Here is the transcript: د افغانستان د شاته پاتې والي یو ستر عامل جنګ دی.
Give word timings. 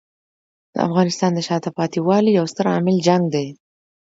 د 0.73 0.75
افغانستان 0.87 1.31
د 1.33 1.39
شاته 1.47 1.69
پاتې 1.77 1.99
والي 2.07 2.31
یو 2.37 2.45
ستر 2.51 2.65
عامل 2.73 2.97
جنګ 3.07 3.23
دی. 3.33 3.47